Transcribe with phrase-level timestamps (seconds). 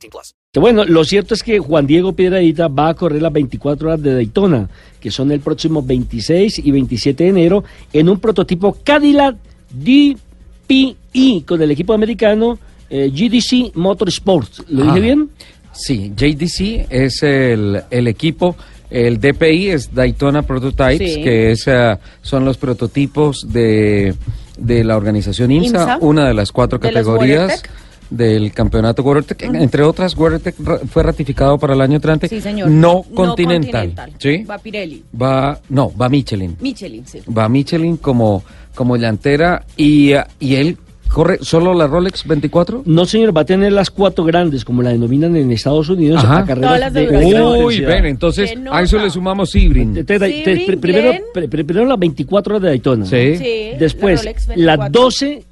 [0.00, 0.34] 18 plus.
[0.54, 4.14] Bueno, lo cierto es que Juan Diego Piedradita va a correr las 24 horas de
[4.14, 4.68] Daytona,
[5.00, 9.36] que son el próximo 26 y 27 de enero, en un prototipo Cadillac
[9.72, 14.64] DPI con el equipo americano eh, GDC Motorsports.
[14.68, 15.00] ¿Lo dije Ah.
[15.00, 15.30] bien?
[15.72, 18.56] Sí, JDC es el, el equipo,
[18.90, 21.22] el DPI es Daytona Prototypes, Sí.
[21.22, 24.14] que es, eh, son los prototipos de,
[24.58, 27.62] de la organización IMSA, IMSA, una de las cuatro de categorías.
[28.10, 29.42] Del campeonato WeatherTech.
[29.54, 30.54] Entre otras, WeatherTech
[30.88, 32.28] fue ratificado para el año entrante.
[32.28, 32.68] Sí, señor.
[32.68, 33.94] No continental.
[34.18, 34.44] ¿sí?
[34.44, 35.04] Va Pirelli.
[35.20, 36.56] Va, no, va Michelin.
[36.60, 37.20] Michelin, sí.
[37.36, 38.42] Va Michelin como,
[38.74, 40.76] como llantera y, y él
[41.08, 42.82] corre solo la Rolex 24.
[42.86, 46.38] No, señor, va a tener las cuatro grandes, como la denominan en Estados Unidos, Ajá.
[46.38, 47.24] a carreras Todas las de de Uy,
[47.74, 47.88] intensidad.
[47.88, 49.94] ven, entonces ¡Qué a eso le sumamos Sebring.
[49.94, 51.12] Te- te- te- Sebring, pri- primero,
[51.50, 53.06] primero las 24 horas de Daytona.
[53.06, 53.36] Sí.
[53.36, 55.02] Sí, Después, la Rolex las 24.
[55.02, 55.44] 12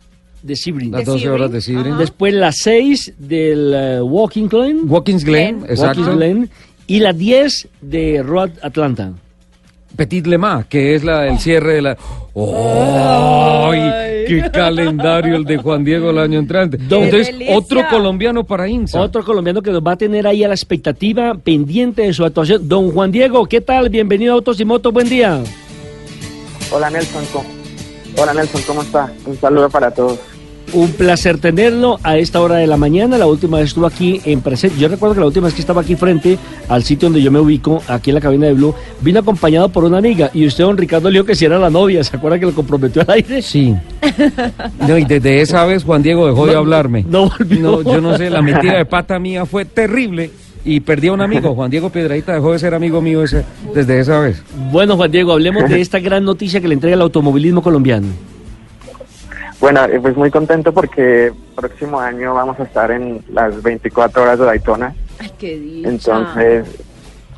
[0.49, 0.91] de Sebring.
[0.91, 2.01] Las De 12 horas de Sebring, ajá.
[2.01, 4.81] Después las 6 del eh, Walking Glen.
[4.91, 5.71] Watkins Glen, Glen.
[5.71, 6.01] exacto.
[6.01, 6.51] Watkins Glen,
[6.89, 9.13] y las 10 de Road Atlanta.
[9.97, 11.97] Petit Le Mans, que es la, el cierre de la...
[12.37, 14.25] ¡Ay!
[14.29, 16.77] ¡Qué calendario el de Juan Diego el año entrante!
[16.77, 17.57] Entonces, delicia!
[17.57, 19.01] otro colombiano para INSA.
[19.01, 22.69] Otro colombiano que nos va a tener ahí a la expectativa pendiente de su actuación.
[22.69, 23.89] Don Juan Diego, ¿qué tal?
[23.89, 25.43] Bienvenido a Autos y Motos, buen día.
[26.71, 27.49] Hola Nelson, ¿cómo?
[28.19, 29.13] Hola Nelson, ¿cómo está?
[29.27, 30.19] Un saludo para todos.
[30.73, 33.17] Un placer tenerlo a esta hora de la mañana.
[33.17, 34.79] La última vez estuvo aquí en presente.
[34.79, 36.39] Yo recuerdo que la última vez que estaba aquí frente
[36.69, 39.85] al sitio donde yo me ubico, aquí en la cabina de Blue, vino acompañado por
[39.85, 42.05] una amiga y usted, don Ricardo, le dijo que si era la novia.
[42.05, 43.41] ¿Se acuerda que lo comprometió al aire?
[43.43, 43.75] Sí.
[44.87, 47.05] No, y desde esa vez Juan Diego dejó de hablarme.
[47.09, 47.61] no volvió.
[47.61, 50.31] No, yo no sé, la metida de pata mía fue terrible
[50.65, 51.55] y perdí a un amigo.
[51.55, 53.45] Juan Diego Piedradita dejó de ser amigo mío ese,
[53.75, 54.43] desde esa vez.
[54.71, 58.09] Bueno, Juan Diego, hablemos de esta gran noticia que le entrega el automovilismo colombiano.
[59.61, 64.39] Bueno, eh, pues muy contento porque próximo año vamos a estar en las 24 horas
[64.39, 64.95] de Daytona.
[65.19, 65.89] Ay, qué dicha.
[65.89, 66.67] Entonces,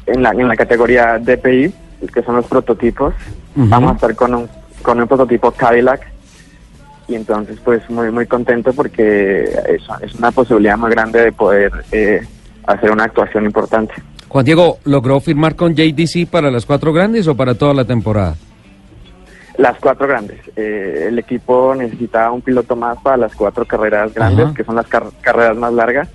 [0.06, 1.72] en la, en la categoría DPI,
[2.12, 3.14] que son los prototipos,
[3.54, 4.48] vamos a estar con un,
[4.82, 6.06] con un prototipo Cadillac.
[7.09, 11.72] Y entonces, pues muy, muy contento porque es, es una posibilidad muy grande de poder
[11.91, 12.20] eh,
[12.66, 13.94] hacer una actuación importante.
[14.28, 18.36] Juan Diego, ¿logró firmar con JDC para las cuatro grandes o para toda la temporada?
[19.59, 20.38] Las cuatro grandes.
[20.56, 24.55] Eh, el equipo necesitaba un piloto más para las cuatro carreras grandes, Ajá.
[24.55, 26.09] que son las car- carreras más largas,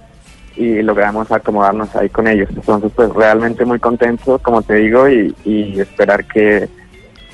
[0.56, 2.50] y logramos acomodarnos ahí con ellos.
[2.56, 6.70] Entonces, pues realmente muy contento, como te digo, y, y esperar que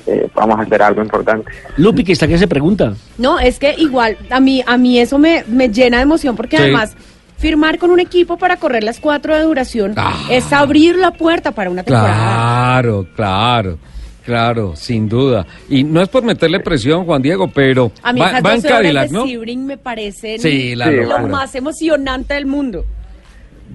[0.06, 1.50] eh, vamos a hacer algo importante.
[1.76, 2.92] Lupi, que está que se pregunta.
[3.18, 6.56] No, es que igual, a mí, a mí eso me, me llena de emoción porque
[6.56, 6.62] Sí.
[6.64, 6.96] además
[7.38, 10.14] firmar con un equipo para correr las cuatro de duración Ah.
[10.30, 12.12] es abrir la puerta para una temporada.
[12.14, 13.78] Claro, claro,
[14.24, 15.46] claro, sin duda.
[15.68, 18.56] Y no es por meterle presión, Juan Diego, pero A mí va, esas va en
[18.62, 19.26] 12 horas Cadillac, ¿no?
[19.26, 21.26] Sebring me parecen Sí, la Sí, lo locura.
[21.26, 22.84] más emocionante del mundo.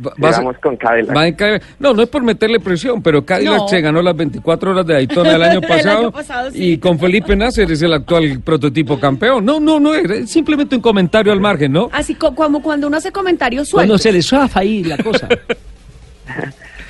[0.06, 1.16] Va- Vamos con Cadillac.
[1.18, 1.63] va en Cadillac.
[1.80, 3.68] No, no es por meterle presión, pero Cadillac No.
[3.68, 6.74] se ganó las 24 horas de Daytona el año El pasado, año pasado, sí.
[6.74, 9.44] y con Felipe Nasser es el actual prototipo campeón.
[9.44, 11.90] No, no, no, es simplemente un comentario al margen, ¿no?
[11.91, 13.88] Así co- como cuando uno hace comentarios sueltos.
[13.88, 15.28] Bueno, se le zafa ahí la cosa.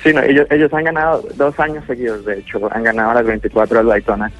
[0.02, 3.80] Sí, no, ellos, ellos han ganado dos años seguidos, de hecho, han ganado las 24
[3.80, 4.30] horas de Daytona.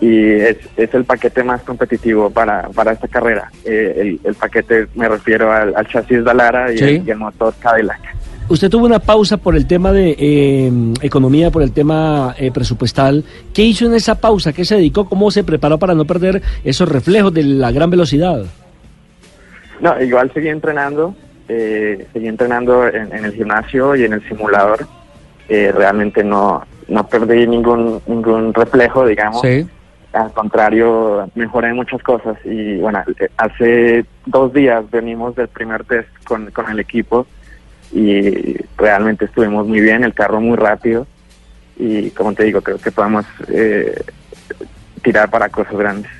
[0.00, 3.50] Y es, es el paquete más competitivo para, para esta carrera.
[3.64, 6.84] Eh, el, el paquete me refiero al, al chasis Dalara y, Sí.
[6.84, 8.00] el, y el motor Cadillac.
[8.48, 10.70] Usted tuvo una pausa por el tema de eh,
[11.02, 13.24] economía, por el tema eh, presupuestal.
[13.52, 14.52] ¿Qué hizo en esa pausa?
[14.52, 15.08] ¿Qué se dedicó?
[15.08, 18.44] ¿Cómo se preparó para no perder esos reflejos de la gran velocidad?
[19.80, 21.14] No, igual seguí entrenando,
[21.48, 24.86] eh, seguí entrenando en, en el gimnasio y en el simulador.
[25.48, 29.40] Eh, realmente no, no perdí ningún, ningún reflejo, digamos.
[29.42, 29.66] Sí.
[30.12, 33.02] Al contrario, mejoré muchas cosas y bueno,
[33.36, 37.26] hace dos días venimos del primer test con, con el equipo
[37.92, 41.06] y realmente estuvimos muy bien, el carro muy rápido
[41.78, 43.94] y como te digo, creo que podemos eh,
[45.02, 46.10] tirar para cosas grandes.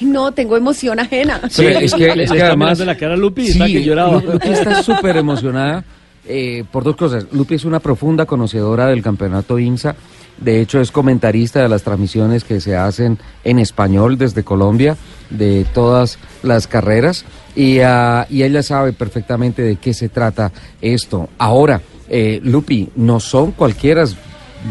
[0.00, 1.40] No, tengo emoción ajena.
[1.48, 2.56] Sí, es que, es además...
[2.56, 4.20] mirando la cara Lupi, está que lloraba.
[4.20, 5.82] Lu- Lupi está súper emocionada.
[6.28, 7.26] Eh, por dos cosas.
[7.32, 9.96] Lupi es una profunda conocedora del campeonato INSA.
[10.38, 14.96] De hecho, es comentarista de las transmisiones que se hacen en español desde Colombia,
[15.30, 17.24] de todas las carreras.
[17.56, 21.28] Y, ah, y ella sabe perfectamente de qué se trata esto.
[21.38, 24.04] Ahora, eh, Lupi, no son cualquiera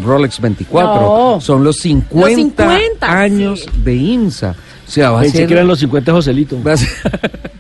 [0.04, 1.42] Rolex 24, No.
[1.42, 3.82] son los 50, Los 50, años sí.
[3.84, 4.56] de INSA.
[4.88, 5.48] O sea, va a Pensé ser...
[5.48, 6.58] que eran los 50 de Joselito.
[6.66, 7.57] Va a ser-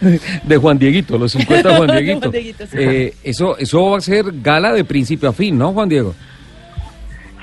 [0.00, 2.20] de Juan Dieguito, los 50 de Juan Dieguito.
[2.20, 2.76] Juan Dieguito, sí.
[2.78, 6.14] Eh, eso, eso va a ser gala de principio a fin, ¿no, Juan Diego?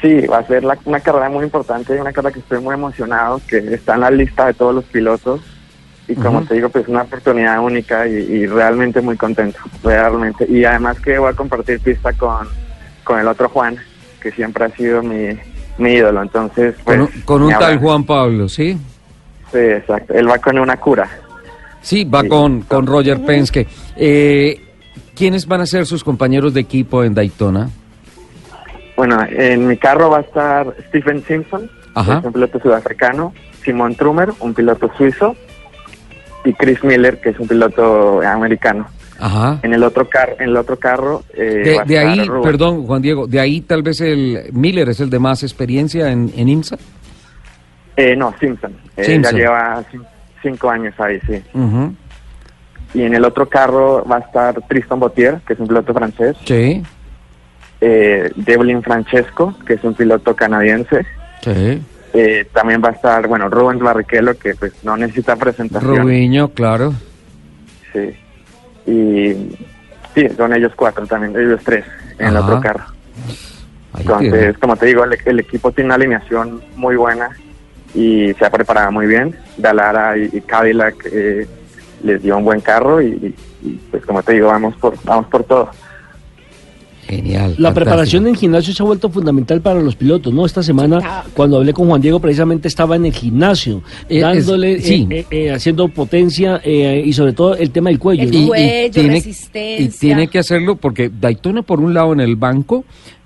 [0.02, 2.74] Sí, va a ser la- una carrera muy importante y una carrera que estoy muy
[2.74, 5.42] emocionado, que está en la lista de todos los pilotos.
[6.08, 10.46] Y como te digo, pues una oportunidad única y, y realmente muy contento, realmente.
[10.48, 12.48] Y además que voy a compartir pista con,
[13.04, 13.76] con el otro Juan,
[14.22, 15.30] que siempre ha sido mi,
[15.80, 16.22] mi ídolo.
[16.22, 16.98] Entonces, pues...
[16.98, 17.80] con un, con un tal.
[17.80, 18.78] Juan Pablo, ¿sí?
[19.52, 20.14] Sí, exacto.
[20.14, 21.10] Él va con una cura.
[21.86, 22.28] Sí, va Sí.
[22.30, 23.68] con, con Roger Penske.
[23.96, 24.60] Eh,
[25.16, 27.70] ¿Quiénes van a ser sus compañeros de equipo en Daytona?
[28.98, 32.14] Bueno, en mi carro va a estar Stephen Simpson, Ajá.
[32.14, 33.34] que es un piloto sudafricano,
[33.64, 35.36] Simon Trumer, un piloto suizo,
[36.44, 38.88] y Chris Miller, que es un piloto americano.
[39.20, 39.60] Ajá.
[39.64, 42.42] En el otro carro, en el otro carro eh, De, ahí, Rubén.
[42.44, 46.32] perdón, Juan Diego, de ahí tal vez el Miller es el de más experiencia en,
[46.36, 46.78] en IMSA.
[47.96, 48.74] Eh, no, Simpson.
[48.98, 49.36] Eh, Simpson.
[49.36, 49.84] Ya lleva
[50.46, 51.44] cinco años ahí, sí.
[52.94, 56.38] Y en el otro carro va a estar Tristan Botier, que es un piloto francés,
[56.46, 56.84] Sí,
[57.82, 61.06] eh, Devlin Francesco, que es un piloto canadiense.
[61.42, 61.82] sí.
[62.18, 65.98] Eh, también va a estar, bueno, Rubens Barrichello, que pues no necesita presentación.
[65.98, 66.94] Rubiño, claro.
[67.92, 68.16] Sí.
[68.90, 69.58] Y
[70.14, 71.84] sí, son ellos cuatro también, ellos tres
[72.18, 72.86] en el otro carro.
[73.92, 74.54] Ahí Entonces, tiene.
[74.54, 77.32] como te digo, el, el equipo tiene una alineación muy buena
[77.96, 79.36] y se ha preparado muy bien.
[79.58, 81.48] Dalara y, y Cadillac eh,
[82.04, 83.36] les dio un buen carro y, y-
[83.68, 85.70] y, pues como te digo, vamos por, vamos por todo.
[87.08, 87.42] La Genial.
[87.42, 87.74] fantástico.
[87.76, 90.44] preparación en gimnasio se ha vuelto fundamental para los pilotos, ¿no?
[90.44, 94.82] Esta semana, cuando hablé con Juan Diego, precisamente estaba en el gimnasio, Eh, es- dándole,
[94.82, 95.08] sí.
[95.12, 98.24] eh, eh, eh, haciendo potencia eh, y sobre todo el tema del cuello.
[98.24, 98.38] El ¿no?
[98.38, 99.86] Y- y cuello, tiene- resistencia.
[99.86, 102.86] Y tiene que hacerlo porque Daytona, por un lado, en el banco,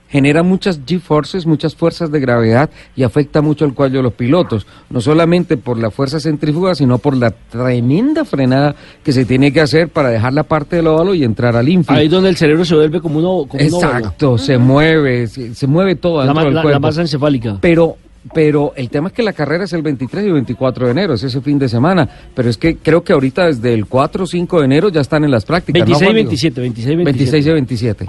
[0.10, 4.66] genera muchas G-forces, muchas fuerzas de gravedad y afecta mucho el cuello de los pilotos.
[4.90, 9.62] No solamente por la fuerza centrífuga, sino por la tremenda frenada que se tiene que
[9.62, 12.00] hacer para dejar la parte del óvalo y entrar al infield.
[12.00, 13.98] Ahí donde el cerebro se vuelve como como un óvalo.
[13.98, 16.80] Exacto, se mueve, se, se mueve todo La, del la- la cuerpo.
[16.80, 17.58] masa encefálica.
[17.62, 17.98] Pero,
[18.34, 21.24] pero el tema es que la carrera es el 23 y 24 de enero, es
[21.24, 22.08] ese fin de semana.
[22.34, 25.24] Pero es que creo que ahorita desde el 4 o 5 de enero ya están
[25.24, 25.82] en las prácticas.
[25.88, 26.30] ¿no, 26 y Juan Diego?
[26.30, 27.06] 27, 26 y 27.
[27.06, 28.06] 26 y 27.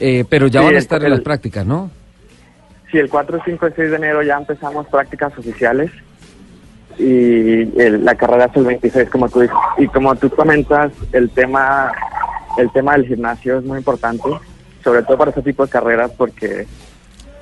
[0.00, 1.90] Eh, pero ya Sí, van a el- estar en las prácticas, ¿no?
[2.90, 5.90] Sí, el 4, 5 y 6 de enero ya empezamos prácticas oficiales
[6.98, 9.56] y el- la carrera es el 26, como tú dices.
[9.78, 11.92] Y como tú comentas, el tema,
[12.58, 14.22] el tema del gimnasio es muy importante,
[14.82, 16.66] sobre todo para ese tipo de carreras porque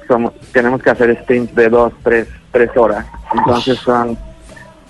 [0.08, 3.06] somos, tenemos que hacer stints de 2, 3, 3 horas.
[3.34, 4.18] Entonces son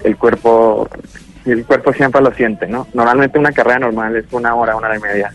[0.03, 0.89] el cuerpo,
[1.45, 2.87] el cuerpo siempre lo siente, ¿no?
[2.95, 5.33] Normalmente una carrera normal es una hora, una hora y media.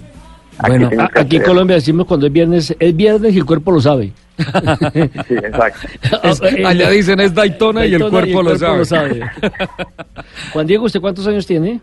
[0.68, 4.12] Bueno, Aquí en Colombia decimos cuando es viernes, es viernes y el cuerpo lo sabe.
[5.28, 5.88] Sí, exacto.
[6.24, 9.20] Es- allá dicen es Daytona, y el cuerpo, lo, sabe.
[10.54, 11.80] Juan Diego, ¿usted cuántos años tiene?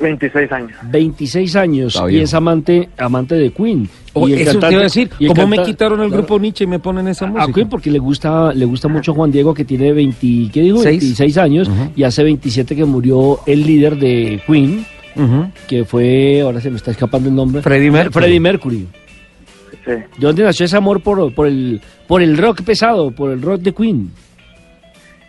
[0.00, 0.70] 26 años.
[0.84, 2.22] 26 años Está y bien.
[2.24, 3.88] es amante amante de Queen.
[4.12, 6.22] Oh, Y el eso te iba a decir, ¿cómo me quitaron el Claro.
[6.22, 7.52] grupo Nietzsche y me ponen esa A música?
[7.52, 10.78] Queen porque le gusta le gusta mucho a Juan Diego que tiene 20, ¿qué dijo?
[10.78, 11.00] Seis.
[11.00, 14.86] 26 años y hace 27 que murió el líder de Queen,
[15.66, 17.60] Que fue, ahora se me está escapando el nombre.
[17.62, 18.12] Freddie Mercury.
[18.12, 18.88] Freddie Mercury.
[19.84, 19.90] Sí.
[19.92, 23.60] ¿De dónde nació ese amor por, por el por el rock pesado, por el rock
[23.62, 24.10] de Queen?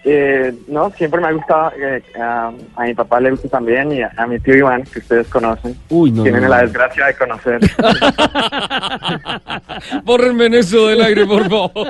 [0.05, 1.71] Eh, no, siempre me ha gustado.
[1.77, 4.99] eh, a, a mi papá le gusta también y a, a mi tío Iván, que
[4.99, 5.75] ustedes conocen.
[5.89, 6.23] Uy, no.
[6.23, 7.59] Tienen no, la desgracia de conocer.
[10.03, 11.71] Bórrenme eso del aire, por favor.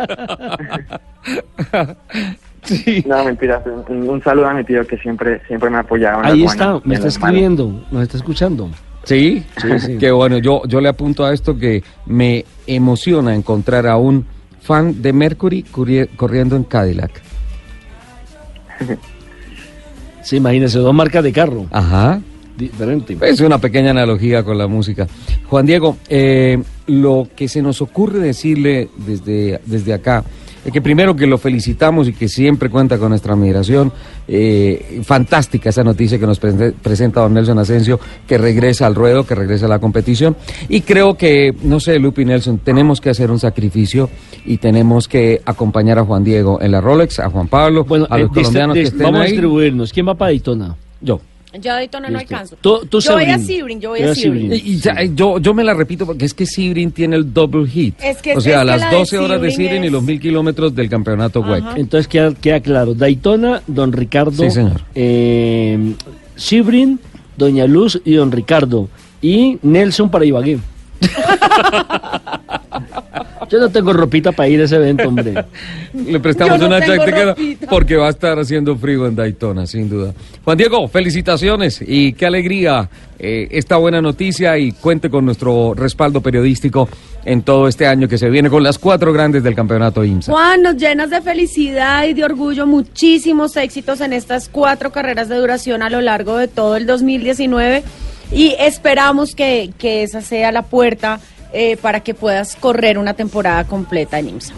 [2.85, 3.03] sí.
[3.07, 3.61] no, mentiras.
[3.87, 6.21] Un, un saludo a mi tío que siempre siempre me ha apoyado.
[6.23, 8.69] Ahí está, me está escribiendo, nos está escuchando.
[9.03, 9.43] ¿Sí?
[9.61, 9.97] Sí, sí.
[9.99, 14.25] Qué bueno, yo, yo le apunto a esto que me emociona encontrar a un
[14.61, 17.11] fan de Mercury corri- corriendo en Cadillac.
[20.21, 22.21] Sí, imagínese, dos marcas de carro, Ajá.
[22.57, 23.17] diferente.
[23.21, 25.07] Es una pequeña analogía con la música.
[25.47, 30.23] Juan Diego, eh, lo que se nos ocurre decirle desde, desde acá
[30.71, 33.91] que primero que lo felicitamos y que siempre cuenta con nuestra admiración.
[34.27, 39.25] Eh, fantástica esa noticia que nos prese- presenta don Nelson Asensio, que regresa al ruedo,
[39.25, 40.35] que regresa a la competición.
[40.67, 44.09] Y creo que, no sé, Lupi Nelson, tenemos que hacer un sacrificio
[44.45, 48.17] y tenemos que acompañar a Juan Diego en la Rolex, a Juan Pablo, Bueno, a
[48.17, 49.91] eh, los dist- colombianos que estén vamos a distribuirnos.
[49.93, 50.75] ¿Quién va para Daytona?
[51.01, 51.19] Yo.
[51.59, 52.57] Yo a Daytona no alcanzo.
[52.61, 53.47] Tú- tú, yo voy a Sebring.
[53.47, 54.49] Sebring, yo voy a a Sebring.
[54.51, 54.67] Sebring.
[54.67, 57.67] Y, y ya, yo, yo me la repito porque es que Sibrin tiene el double
[57.67, 57.95] hit.
[58.03, 59.89] Es que- o sea, es que las la de 12 horas de Sebring Sibrin y
[59.89, 61.63] los mil kilómetros del campeonato WEC.
[61.77, 62.93] Entonces queda, queda claro.
[62.93, 64.43] Daytona, don Ricardo.
[64.43, 64.81] Sí, señor.
[64.93, 65.93] Eh,
[66.35, 66.99] Sibrin,
[67.35, 68.87] doña Luz y don Ricardo.
[69.21, 70.59] Y Nelson para Ibagué.
[73.49, 75.45] Yo no tengo ropita para ir a ese evento, hombre.
[75.93, 77.35] Le prestamos no una chaqueta
[77.69, 80.13] porque va a estar haciendo frío en Daytona, sin duda.
[80.43, 86.21] Juan Diego, felicitaciones y qué alegría eh, esta buena noticia y cuente con nuestro respaldo
[86.21, 86.87] periodístico
[87.25, 90.31] en todo este año que se viene con las cuatro grandes del campeonato IMSA.
[90.31, 95.35] Juan, nos llenas de felicidad y de orgullo, muchísimos éxitos en estas cuatro carreras de
[95.35, 97.83] duración a lo largo de todo el 2019
[98.31, 101.19] y esperamos que, que esa sea la puerta
[101.53, 104.53] eh, para que puedas correr una temporada completa en IMSA.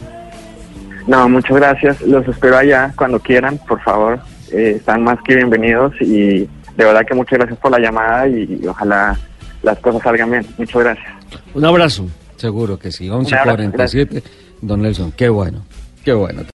[1.07, 2.01] No, muchas gracias.
[2.01, 4.19] Los espero allá cuando quieran, por favor.
[4.51, 6.39] Eh, están más que bienvenidos y
[6.75, 9.17] de verdad que muchas gracias por la llamada y, ojalá
[9.63, 10.45] las cosas salgan bien.
[10.57, 11.07] Muchas gracias.
[11.53, 12.07] Un abrazo.
[12.36, 14.24] Seguro que sí, abrazo, 11.47.
[14.62, 15.63] Don Nelson, qué bueno,
[16.03, 16.41] qué bueno.